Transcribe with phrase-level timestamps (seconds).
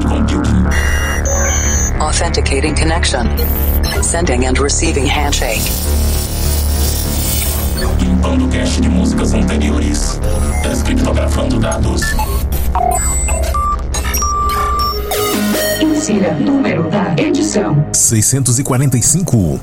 [0.00, 0.66] cloud computing.
[2.00, 3.26] Authenticating connection.
[4.02, 5.62] Sending and receiving handshake.
[8.00, 10.20] Limpando cache de músicas anteriores.
[10.62, 12.02] Descriptografando dados.
[15.80, 19.60] Insira número da edição: 645.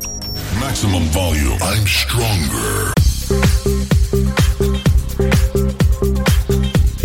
[0.59, 1.57] Maximum volume.
[1.61, 2.95] I'm stronger.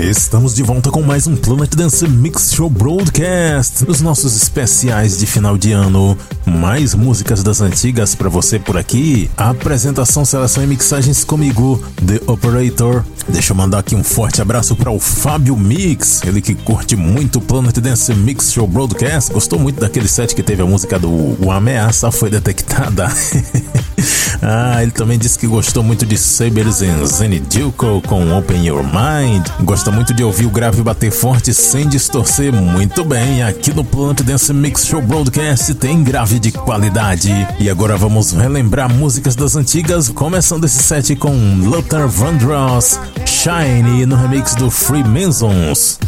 [0.03, 3.85] Estamos de volta com mais um Planet Dance Mix Show Broadcast.
[3.85, 6.17] Nos nossos especiais de final de ano,
[6.47, 9.31] mais músicas das antigas para você por aqui.
[9.37, 13.05] apresentação, seleção e mixagens comigo, The Operator.
[13.29, 17.37] Deixa eu mandar aqui um forte abraço para o Fábio Mix, ele que curte muito
[17.39, 19.31] o Planet Dance Mix Show Broadcast.
[19.31, 21.11] Gostou muito daquele set que teve a música do
[21.45, 23.07] O Ameaça Foi Detectada.
[24.43, 29.47] ah, ele também disse que gostou muito de Sabers and Zenidilko com Open Your Mind.
[29.61, 32.53] Gosta muito de ouvir o grave bater forte sem distorcer.
[32.53, 37.31] Muito bem, aqui no Planet Dance Mix Show Broadcast tem grave de qualidade.
[37.59, 44.17] E agora vamos relembrar músicas das antigas, começando esse set com Luther Vandross, Shine no
[44.17, 45.99] remix do Freemasons.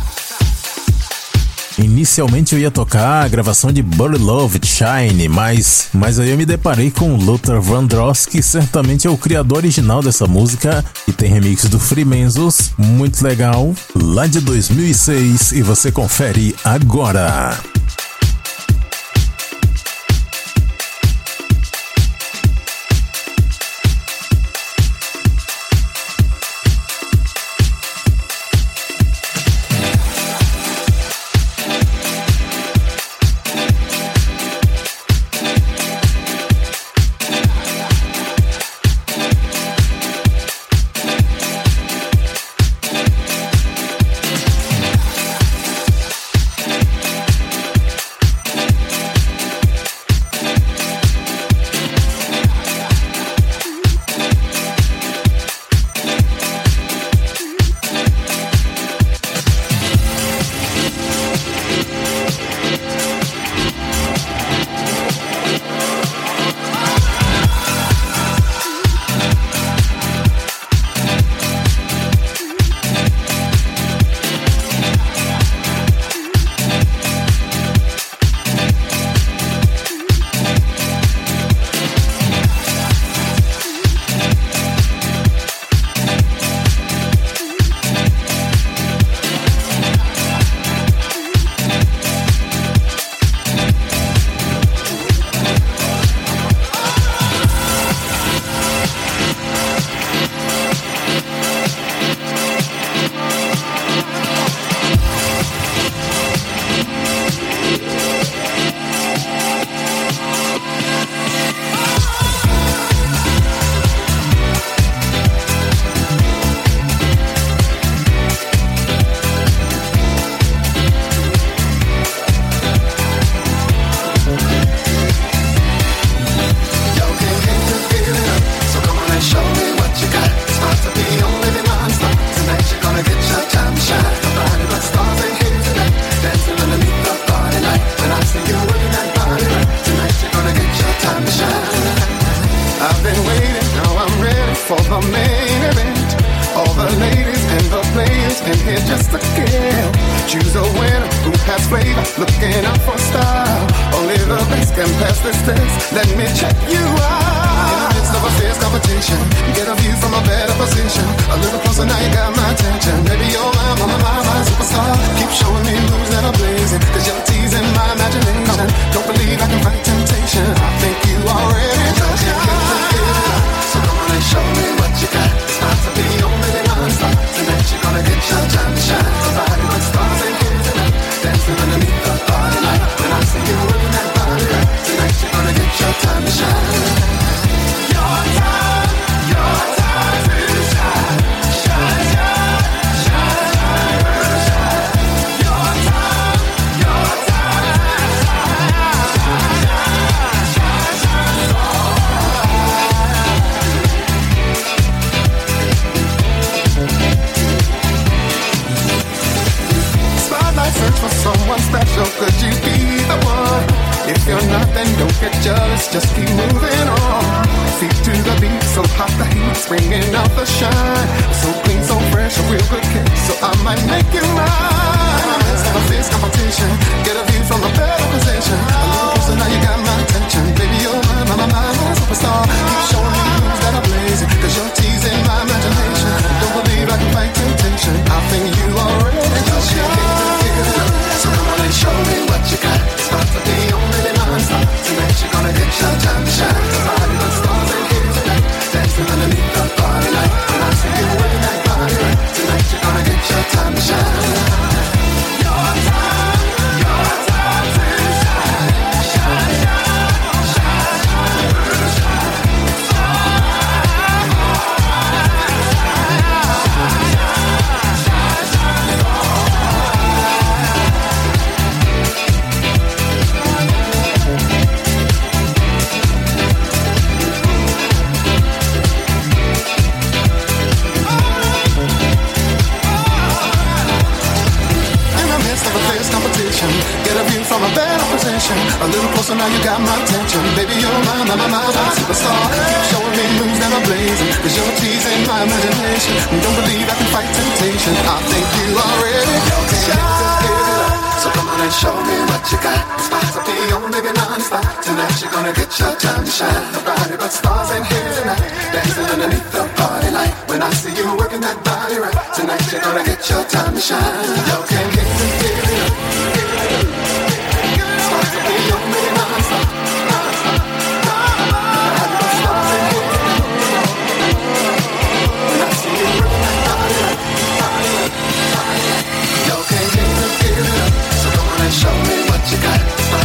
[1.79, 6.47] Inicialmente eu ia tocar a gravação de Burry Love Shine, mas, mas aí eu me
[6.47, 11.65] deparei com Luther Vandross, que certamente é o criador original dessa música e tem remix
[11.65, 17.59] do Freemasons, muito legal, lá de 2006 e você confere agora.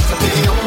[0.10, 0.67] The only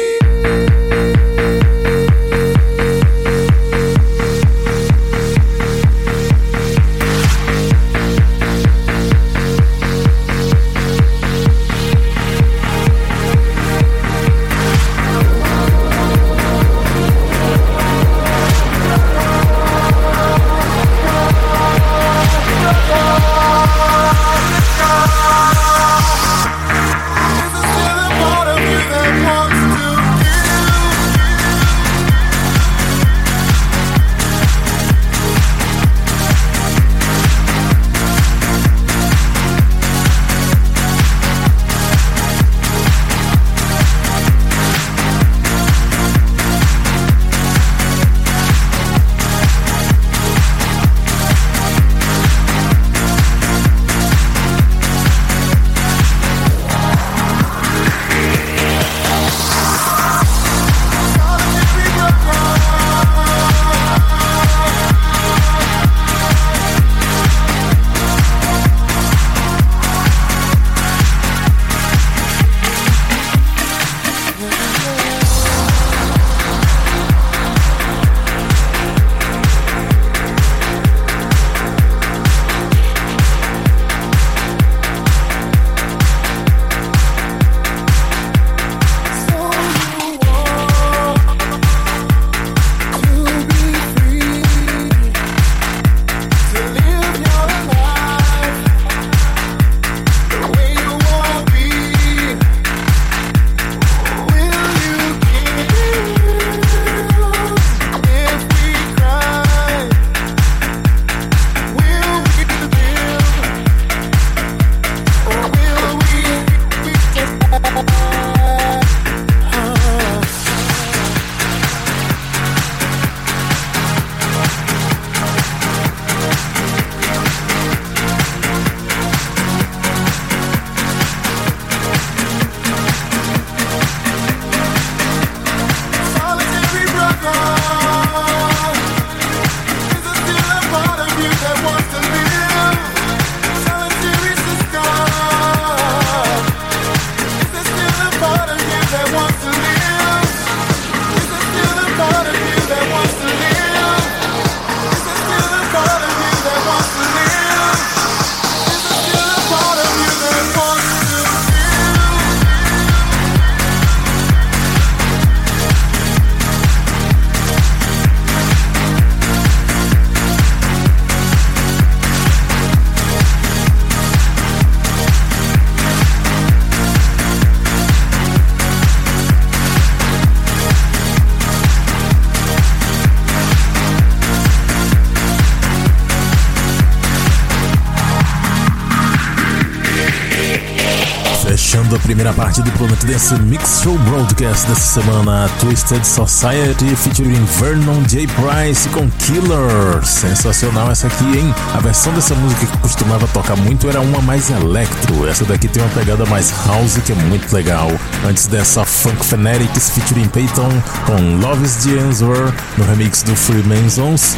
[191.91, 197.43] Fechando a primeira parte do Planet Dance Mix Show Broadcast dessa semana, Twisted Society featuring
[197.59, 198.27] Vernon J.
[198.27, 200.05] Price com Killer.
[200.05, 201.53] Sensacional essa aqui, hein?
[201.73, 205.27] A versão dessa música que costumava tocar muito era uma mais electro.
[205.27, 207.89] Essa daqui tem uma pegada mais house que é muito legal.
[208.27, 210.69] Antes dessa, Funk Fanatics featuring Peyton
[211.05, 214.37] com Love is the Answer no remix do Freemasons.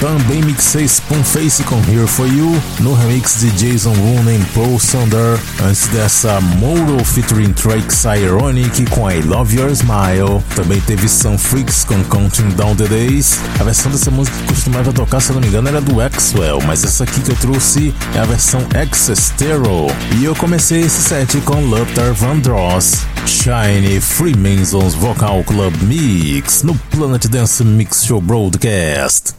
[0.00, 5.38] Também mixei Spoonface com Here For You no remix de Jason Rooney e Paul Sander.
[5.64, 6.40] Antes dessa,
[6.84, 10.42] Moro featuring Trax Ironic com I Love Your Smile.
[10.54, 13.38] Também teve Some Freaks com Counting Down the Days.
[13.58, 16.60] A versão dessa música que costumava tocar, se eu não me engano, era do Axwell,
[16.66, 19.86] mas essa aqui que eu trouxe é a versão Exestero.
[20.18, 23.06] E eu comecei esse set com Luther Vandross.
[23.26, 29.34] Shiny Freemasons Vocal Club Mix no Planet Dance Mix Show Broadcast.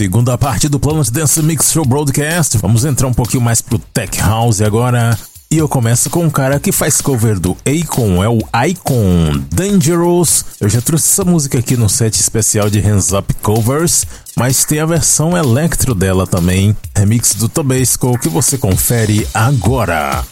[0.00, 2.56] Segunda parte do Planet Dance Mix Show Broadcast.
[2.56, 5.14] Vamos entrar um pouquinho mais pro Tech House agora.
[5.50, 10.46] E eu começo com um cara que faz cover do Akon, é o Icon Dangerous.
[10.58, 14.80] Eu já trouxe essa música aqui no set especial de Hands Up Covers, mas tem
[14.80, 20.24] a versão electro dela também, remix do Tobasco, que você confere agora.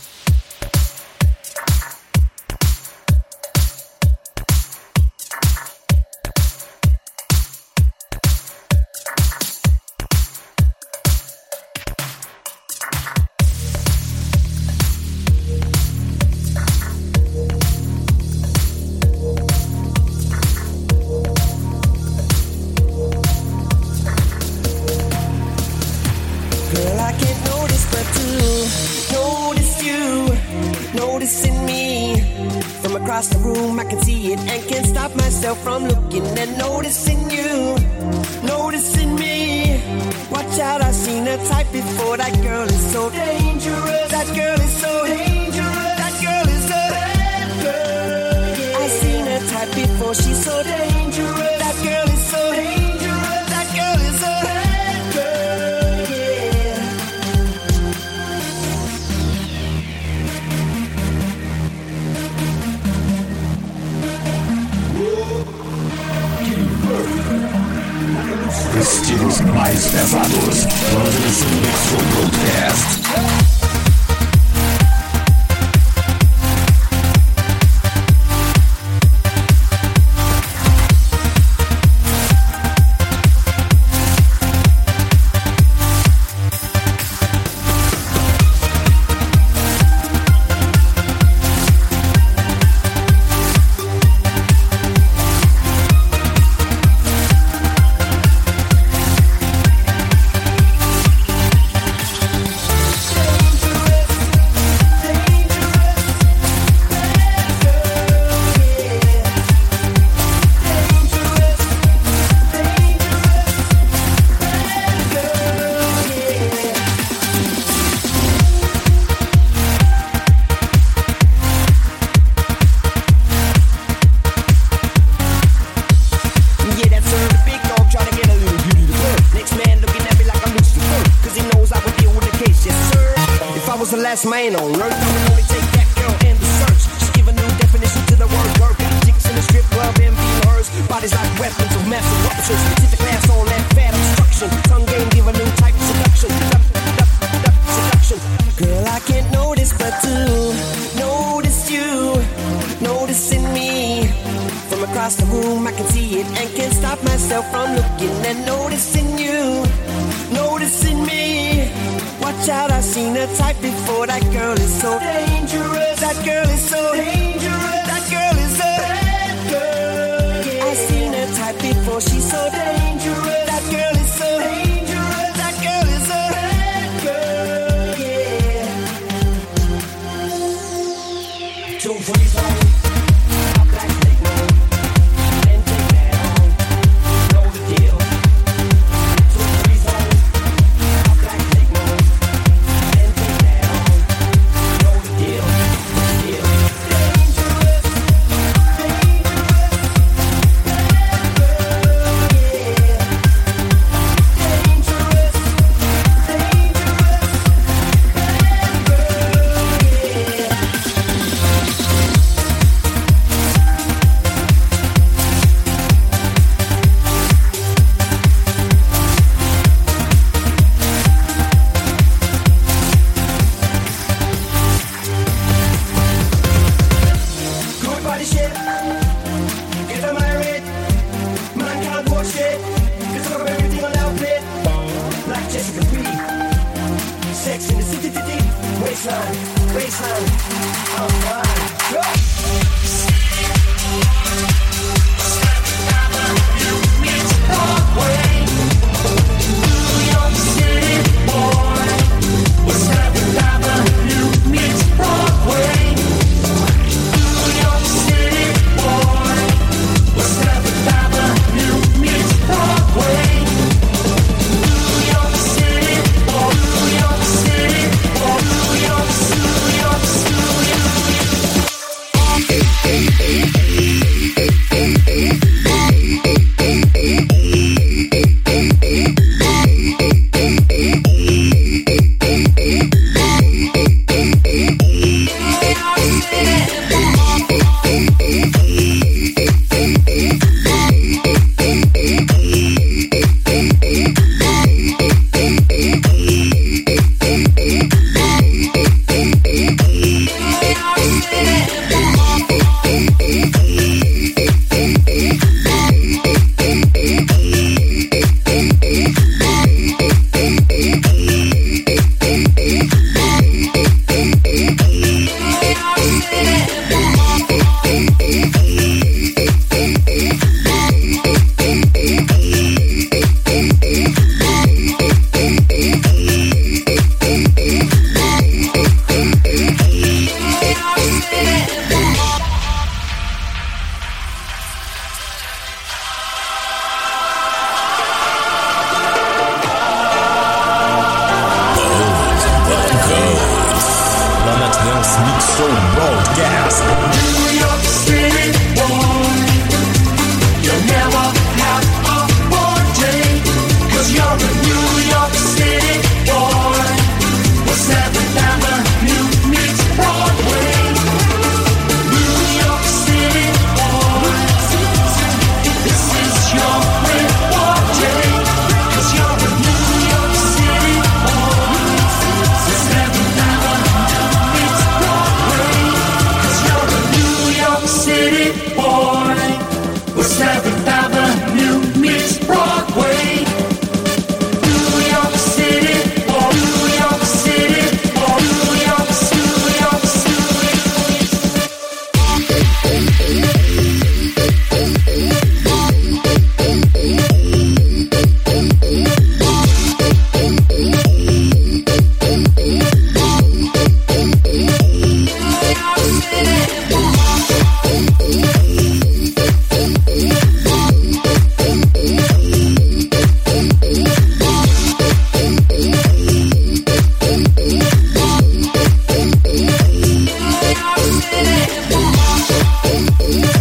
[423.30, 423.57] Ooh.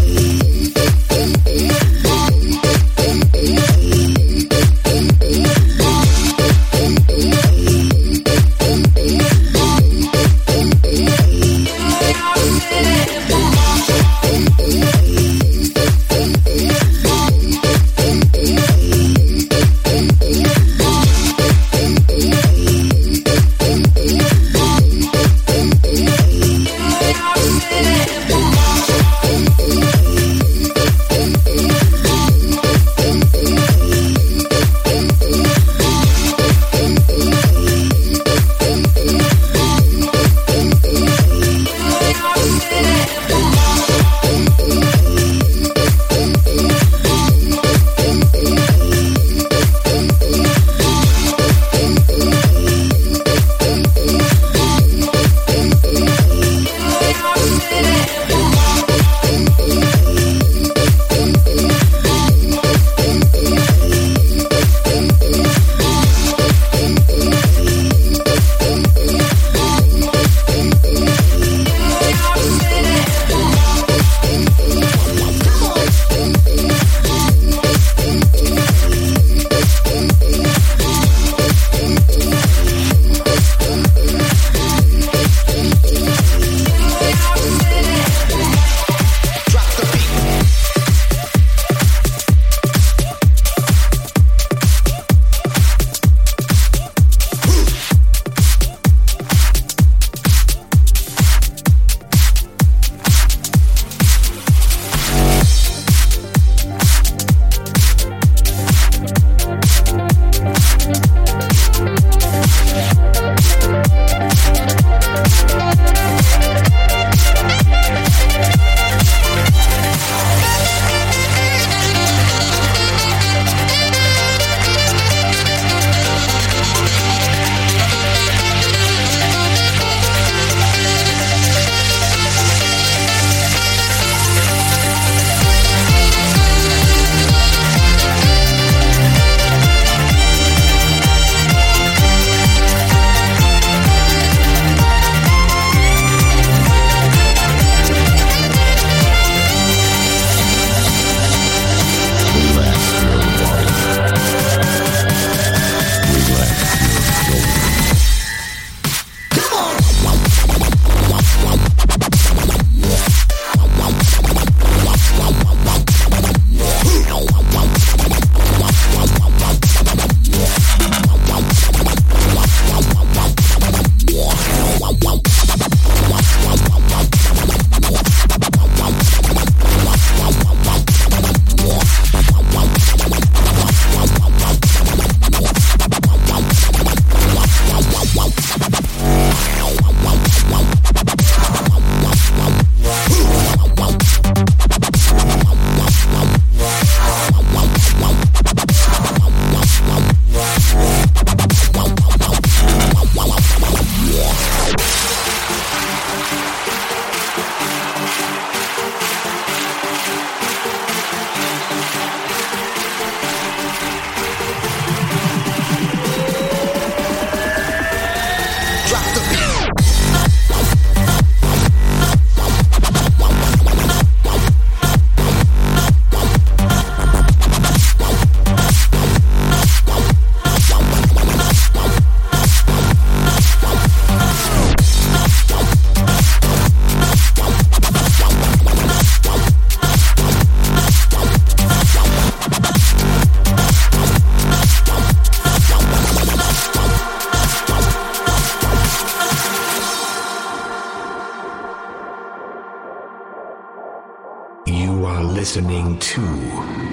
[255.48, 256.20] Listening to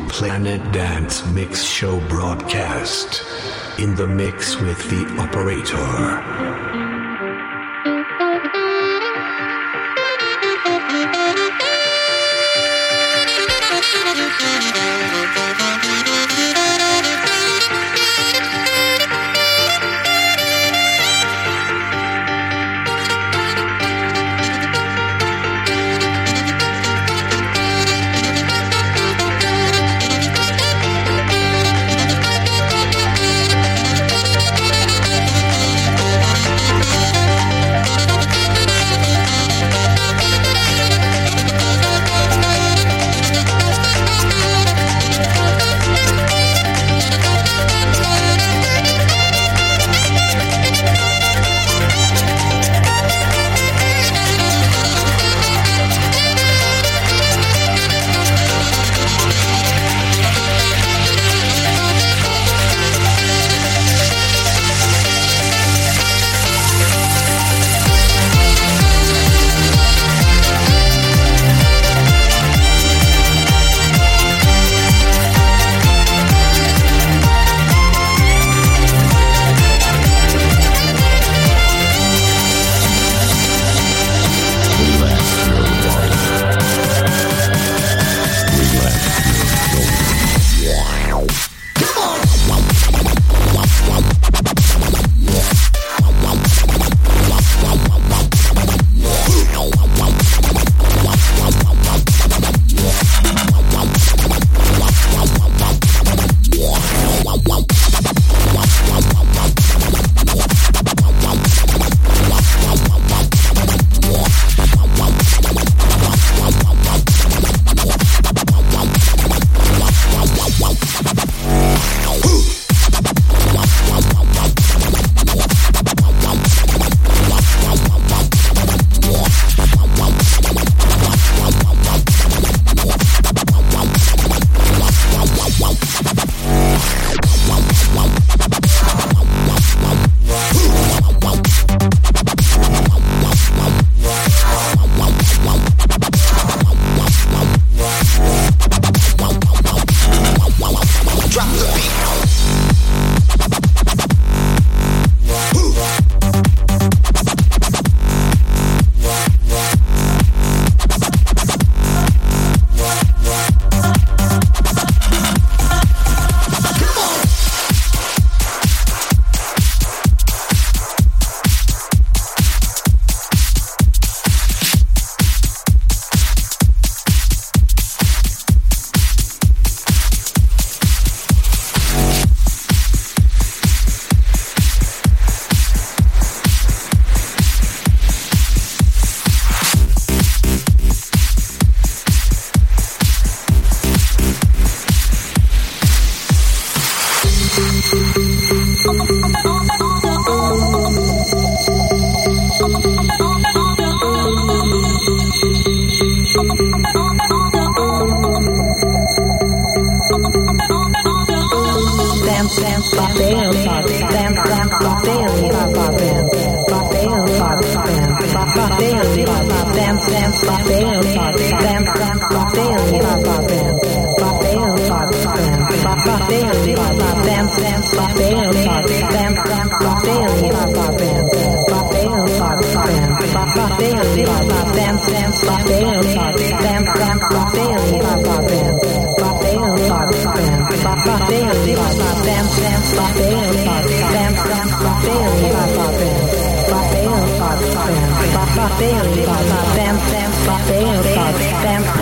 [0.08, 3.24] Planet Dance Mix Show broadcast
[3.80, 6.53] in the mix with the operator.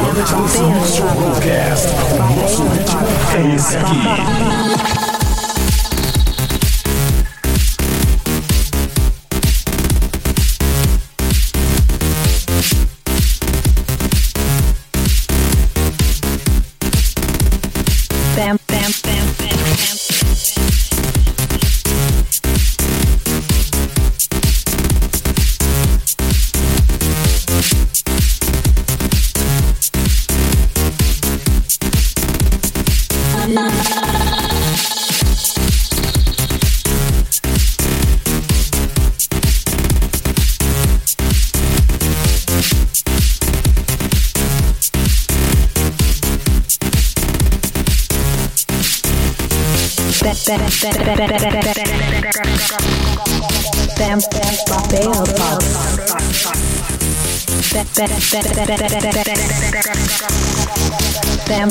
[0.03, 1.89] Dance Podcast.
[2.13, 3.01] O nosso ritmo
[3.37, 5.02] é esse aqui.
[61.49, 61.71] Bam,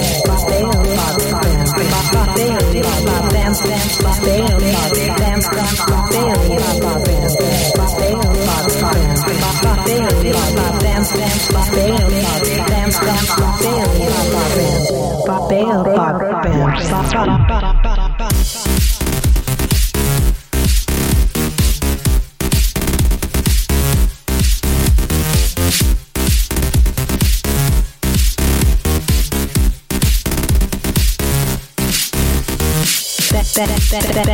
[33.67, 34.30] better, better, better.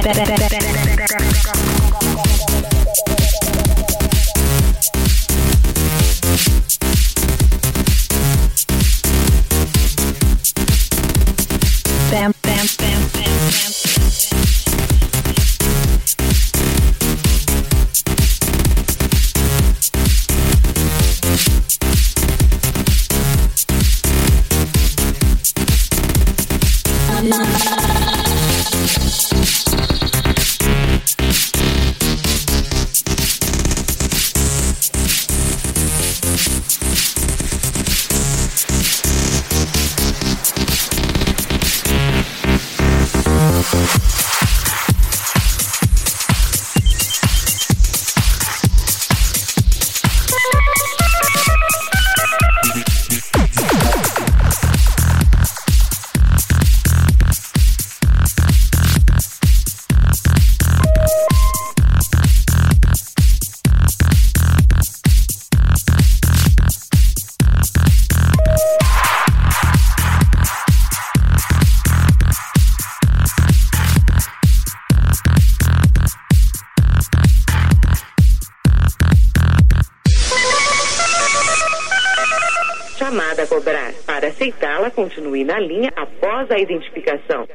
[85.44, 87.48] na linha após a identificação.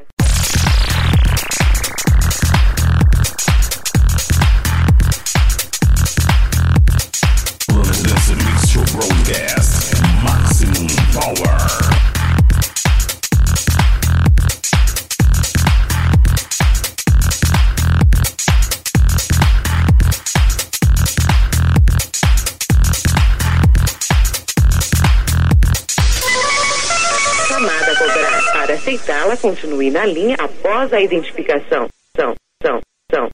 [29.32, 31.88] ela continue na linha após a identificação.
[32.14, 32.80] São, são,
[33.10, 33.30] são.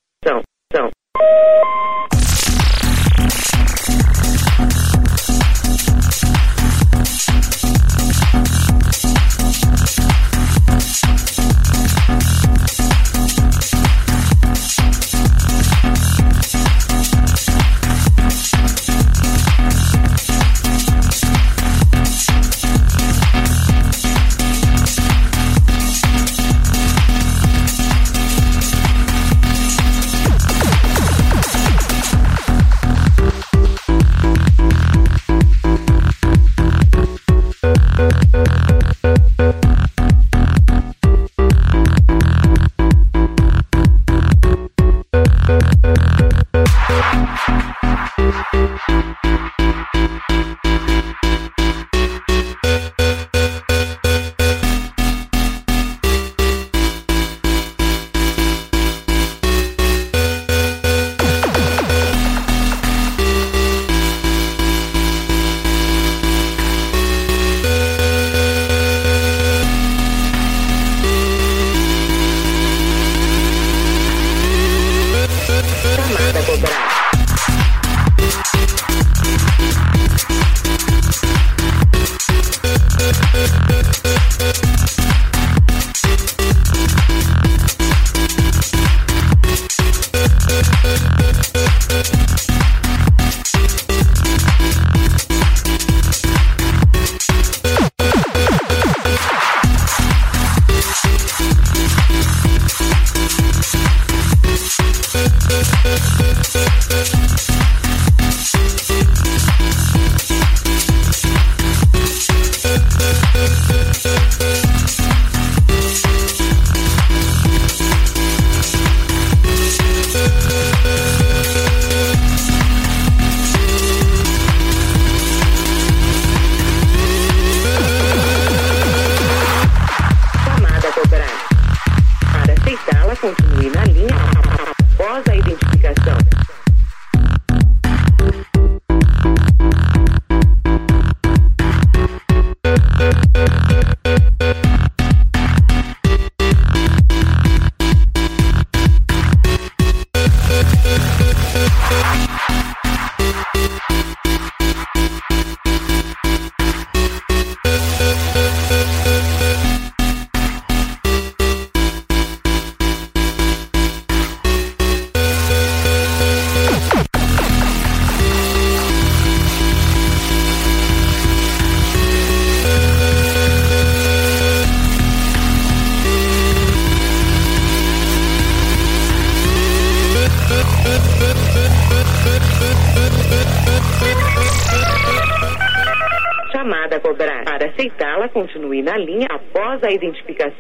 [189.87, 190.58] A identificação.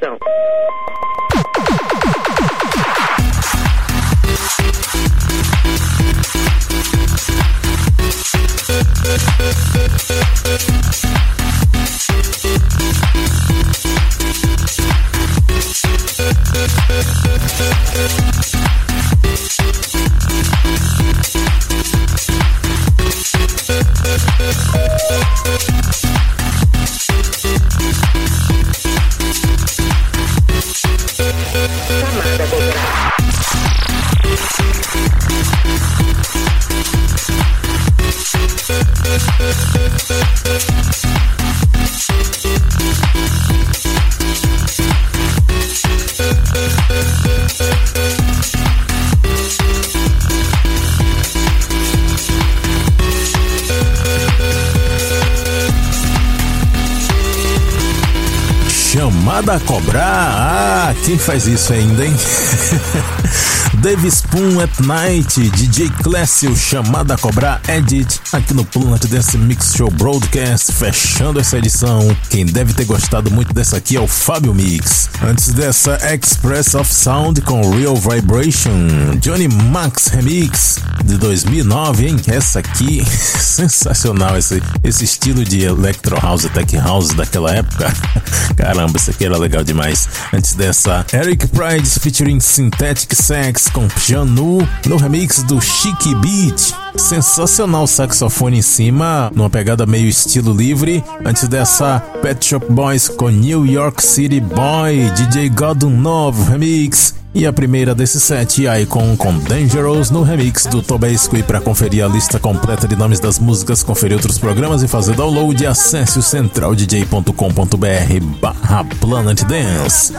[58.99, 60.88] Chamada a cobrar?
[60.90, 62.16] Ah, quem faz isso ainda, hein?
[63.76, 69.74] Dave Spoon at Night, DJ Clécio, chamada a cobrar, Edit, aqui no Planet Dance Mix
[69.76, 72.16] Show Broadcast, fechando essa edição.
[72.28, 75.08] Quem deve ter gostado muito dessa aqui é o Fábio Mix.
[75.22, 82.16] Antes dessa, Express of Sound com Real Vibration, Johnny Max Remix de 2009, hein?
[82.26, 87.92] Essa aqui, sensacional, esse, esse estilo de Electro House, Tech House daquela época.
[88.56, 90.08] Caramba, isso aqui era legal demais.
[90.32, 93.14] Antes dessa, Eric Pride featuring Synthetic
[93.59, 96.72] Sax com Janu no remix do Chic Beat.
[96.96, 101.02] Sensacional saxofone em cima, numa pegada meio estilo livre.
[101.24, 107.16] Antes dessa, Pet Shop Boys com New York City Boy, DJ Godun Novo remix.
[107.34, 111.36] E a primeira desse set, Icon com Dangerous no remix do Tobesco.
[111.36, 115.16] E para conferir a lista completa de nomes das músicas, conferir outros programas e fazer
[115.16, 120.12] download, acesse o centraldj.com.br barra Planet Dance.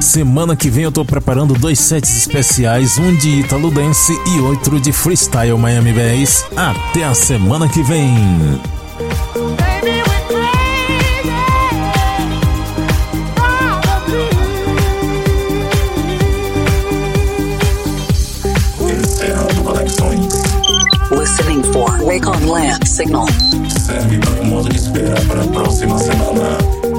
[0.00, 4.80] Semana que vem eu tô preparando dois sets especiais, um de Italo Dance e outro
[4.80, 6.44] de Freestyle Miami Bass.
[6.56, 8.14] Até a semana que vem!
[21.10, 23.26] Listening for Wake on Land signal.
[23.68, 26.93] Serve para o modo de espera para a próxima semana.